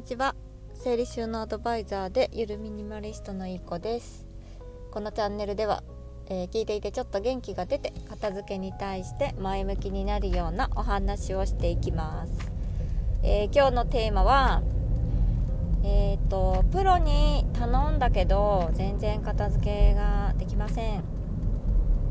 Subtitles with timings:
[0.00, 0.34] にちは。
[0.72, 4.26] 整理収納アドバイザーでゆるミニマリストのいい子です。
[4.90, 5.82] このチャンネルでは、
[6.30, 12.50] えー、聞いていてちょっと元気が出て片付けに対して前向きになるようなお話をしていきます、
[13.22, 14.62] えー、今日のテーマは
[15.84, 21.04] えーとプロに頼んだけど全然片付けができません。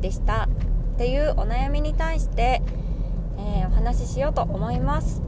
[0.00, 0.48] でした。
[0.94, 2.62] っていうお悩みに対して、
[3.38, 5.22] え、お話ししようと思います。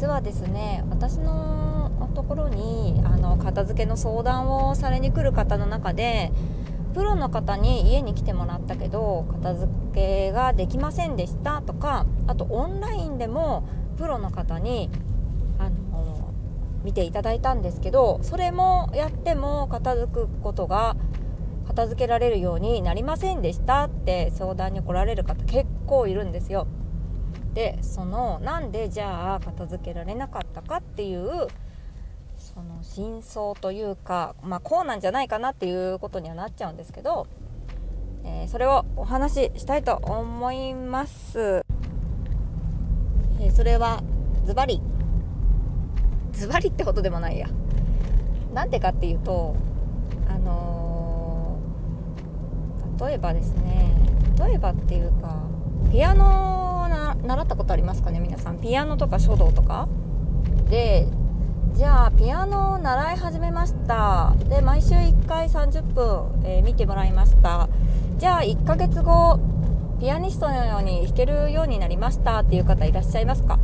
[0.00, 6.32] 実はですね私のところにあの片付けの相談をされに来る方の中で
[6.94, 13.68] プロの方に家に来てもらったけど片付けができませんでしたとかあとオンラインでも
[13.98, 14.88] プロの方に
[15.58, 16.32] あの
[16.82, 20.96] 見ていただいたんですけどそれもやっても片付くことが
[21.66, 26.66] 片付けられるようになりませんでしたって相談に来られる方結構いるんですよ。
[27.54, 31.48] でそのなんでじゃあ片付けられなかったかっていう
[32.36, 37.26] その真相というか、まあ、こうなんじゃないかなっていうことにはなっちゃうんですけど、
[38.24, 41.62] えー、それをお話ししたいと思います。
[43.40, 44.02] えー、それは
[44.46, 44.80] ズバリ
[46.32, 47.48] ズバリってことでもないや。
[48.54, 49.54] なんでかっていうと
[50.28, 53.94] あのー、例えばですね
[54.38, 55.36] 例えばっていうか
[55.92, 56.59] ピアノ
[56.90, 58.58] な習ったことありますかね皆さん。
[58.58, 59.88] ピアノとか書道とか？
[60.68, 61.06] で
[61.74, 64.34] じゃあピアノを習い始めました。
[64.48, 67.68] で毎週1回30分、えー、見てもらいました。
[68.18, 69.40] じゃあ1ヶ月後
[70.00, 72.40] ピアニストのように弾けるようになりました。
[72.40, 73.54] っていう方いらっしゃいますか？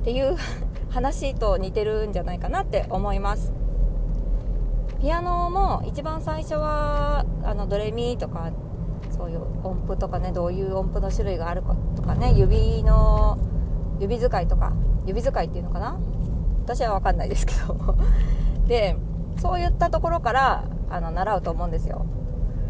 [0.00, 0.36] っていう
[0.90, 3.52] 話と似てるんじゃないかなって思います。
[5.00, 8.50] ピアノも一番最初はあのドレミとか
[9.22, 13.38] そういう音符とかねどういう音符の種類があるかとかね指の
[14.00, 14.72] 指使いとか
[15.06, 15.96] 指使いっていうのかな？
[16.64, 17.94] 私は分かんないですけど。
[18.66, 18.96] で
[19.38, 22.04] そういったところからあの習うと思うんですよ。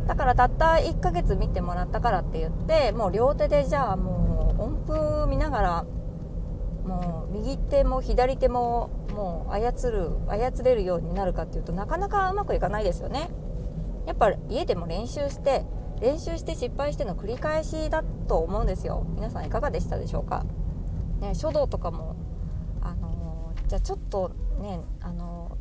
[0.06, 5.84] だからたった1ヶ月見てもらったからって言ってもう両手でじゃあもう音符見ながら
[6.84, 13.31] もう右手も左手ももう操る操れるようになるかっていうとなかなかうまくいかないですよね。
[14.06, 15.65] やっぱ家でも練習して
[16.02, 19.06] 練習して失敗しての繰り返しだと思うんですよ。
[19.14, 20.44] 皆さんいかがでしたでしょうか、
[21.20, 22.16] ね、書道とかも
[22.80, 25.56] あのー、じゃあちょっとねあの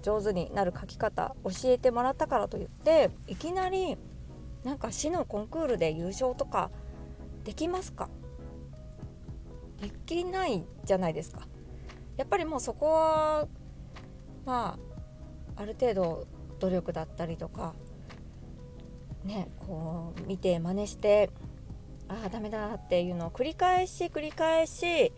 [0.00, 3.96] ー、上手になる書き方教えてもらったからといっていきなり
[4.64, 6.72] なんか市のコンクールで優勝とか
[7.44, 8.08] できますか？
[9.80, 11.46] できないじゃないですか。
[12.16, 13.46] やっぱりもうそこは
[14.44, 14.76] ま
[15.54, 16.26] あある程度
[16.58, 17.76] 努力だったりとか
[19.26, 21.30] ねこう見て真似して
[22.08, 25.12] ああダメだっていうのを繰り返し繰り返し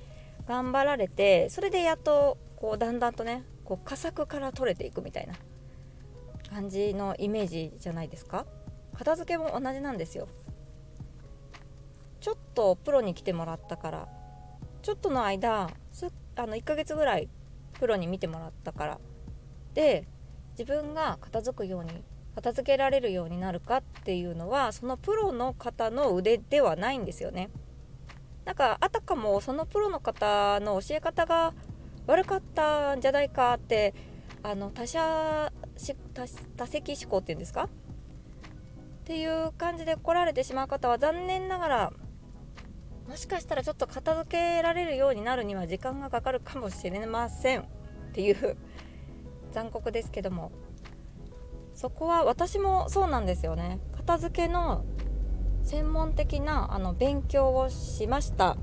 [0.47, 5.35] 頑張られてそれでやっとこうだんだんとねこう佳作から取れていくみたいな
[6.51, 8.47] 感じのイメージじゃないですか？
[8.95, 10.29] 片付けも同じなんですよ。
[12.21, 14.09] ちょっとプロに来てもらったから
[14.83, 15.71] ちょっとの間
[16.37, 17.29] あの1ヶ月ぐらい
[17.79, 19.01] プロに見てもらったから。
[19.75, 20.09] で
[20.59, 22.03] 自分が片付くように
[22.39, 27.51] 片付けられるようになるかっていうのはそのプロの方の腕ではないんですよね。
[28.45, 31.53] なんかあたかもそのプロの方の教え方が
[32.07, 33.93] 悪かったんじゃないかって
[34.45, 35.53] あの他者
[36.57, 37.65] 多席思考っていうんですか？
[37.65, 37.69] っ
[39.05, 41.93] ていう感じで来られてしまう方は残念ながら
[43.09, 47.65] もしかしたらちょっと片付けられるようになるには時間がかかるかもしれませんっ
[48.13, 48.57] ていう
[49.51, 50.53] 残酷ですけども
[51.79, 53.79] そこは私もそうなんですよね。
[53.97, 54.85] 片付けの
[55.63, 58.57] 専門的なあの勉強をしました。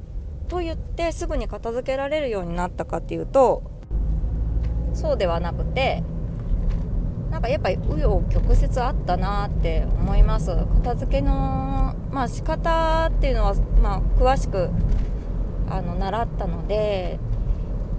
[0.50, 3.64] と言ってすぐに片付けられるようになったかっていうと
[4.94, 6.04] そうではなくて
[7.32, 10.54] なんかやっぱり紆余曲折あったなって思います。
[10.84, 14.70] 片付けのまあ仕方っていうのはまあ詳しく
[15.70, 17.18] あの習ったので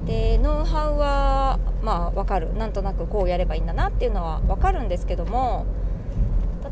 [0.07, 2.55] でノウハウはまあ分かる。
[2.55, 5.67] なんとなくこうやればいいんだなっていうのは分かるんですけども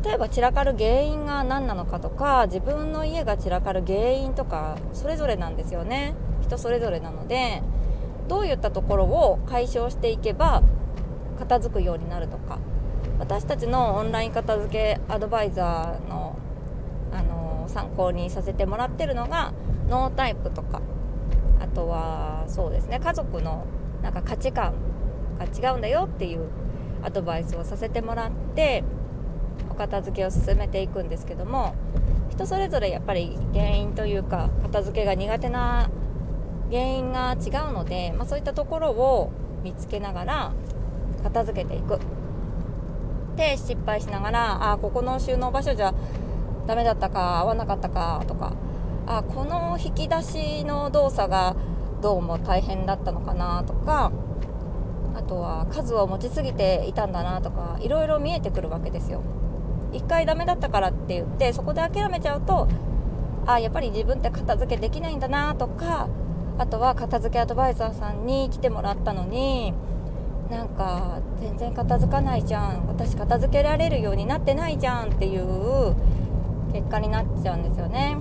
[0.03, 6.15] 例えば散らかる原因が何なのかとか自分の家が散らかる原因とかそれぞれなんですよね。
[6.41, 7.61] 人それぞれなので
[8.27, 10.63] どういったところを解消していけば
[11.39, 12.59] 片付くようになるとか
[13.19, 16.37] 私たちのオンライン片付けアドバイザーの、
[17.13, 19.53] あの参考にさせてもらってるのが
[19.89, 20.81] ノータイプとか
[21.75, 22.99] とはそうですね。
[22.99, 23.65] 家族の
[24.01, 24.73] なんか価値観
[25.37, 26.47] が違うんだよっていう
[27.03, 28.83] アドバイスをさせてもらって
[29.69, 31.75] お片付けを進めていくんですけども
[32.31, 35.89] 人それぞれやっぱり原因というか片付けが苦手な
[36.71, 39.31] 原因が違うので、まあ、そういったところを
[39.63, 40.53] 見つけながら
[41.23, 41.99] 片付けていく。
[43.35, 45.93] で失敗しながらあここの収納場所じゃ
[46.67, 48.53] ダメだったか合わなかったかとか
[49.07, 51.55] あこの引き出しの動作が
[52.01, 54.11] どうも大変だったのかなとか
[55.15, 59.21] あとは数を持ちすぎていたんだなとかいろいろ見えてくるわけですよ。
[59.93, 62.67] 一回ダメだったからって言ってそこで諦めちゃうと
[63.45, 66.09] あやっぱり自分って片付けできないんだなとか
[66.57, 69.73] あとは片付けアドバイザーさんに来てもらったのに
[70.49, 75.95] なんか全然片付かないじゃん私片付けられるようになってないじゃんっていう
[76.73, 78.17] 結果になっちゃうんですよね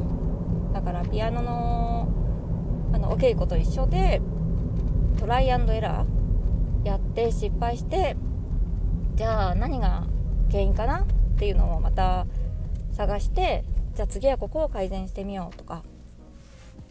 [0.95, 2.09] からピアノの
[2.93, 4.23] あのお稽古と一緒で
[5.19, 8.17] トライアンドエラーやって失敗して
[9.17, 10.05] じゃあ何が
[10.51, 11.07] 原因かなっ
[11.37, 12.27] ていうのをまた
[12.93, 13.65] 探して
[13.97, 15.83] じゃあ次はここを改善してみようとか。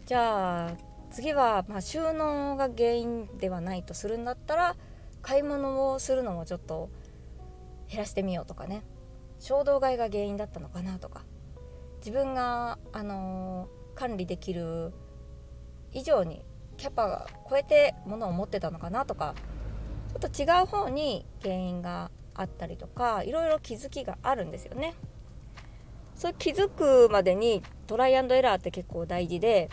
[0.05, 0.71] じゃあ
[1.11, 4.75] 次はま収納が原因ではないとするんだったら
[5.21, 6.89] 買い物をするのもちょっと
[7.87, 8.83] 減らしてみようとかね。
[9.39, 11.23] 衝動買いが原因だったのかなとか。
[11.99, 14.93] 自分が、あのー、管理できる
[15.91, 16.43] 以上に
[16.77, 19.35] キャパが超えて物を持ってたのかなとか
[20.11, 24.95] ちょっと違う方に原因があったりとかいろいろ気づきがあるんですよね。
[26.15, 29.69] それ気づくまでにトライアンドエラーって結構大事で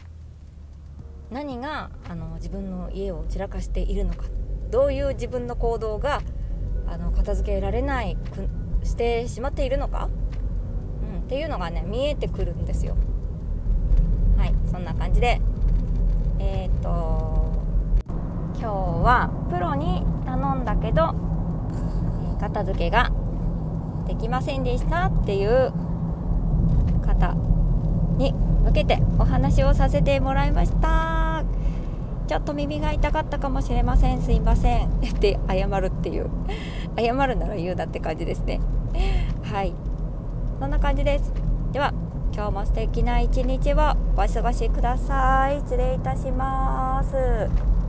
[1.30, 4.24] 何があの自分の家を散らかしているのか
[4.70, 6.22] どういう自分の行動が
[6.86, 10.08] あの片付けられないくしてしまっているのか、
[11.14, 12.96] うん、っていうのがね見えてくるんですよ
[14.40, 15.38] はいそんな感じで。
[16.38, 17.52] えっ、と
[18.58, 21.14] 今日はプロに頼んだけど
[22.40, 23.12] 片付けが
[24.06, 25.70] できませんでしたっていう
[27.04, 27.34] 方
[28.16, 31.44] に向けてお話をさせてもらいました。
[32.26, 34.22] ちょっと耳が痛かったかもしれません。
[34.22, 34.88] すいません。
[34.88, 36.30] って謝るっていう。
[36.96, 38.60] 謝るなら言うなって感じですね。
[39.42, 39.74] はい。
[40.58, 41.30] そんな感じです。
[41.72, 41.92] では
[42.32, 43.76] 今日も素敵な一日を
[44.14, 45.58] お過ごしください。
[45.60, 47.79] 失礼いたします。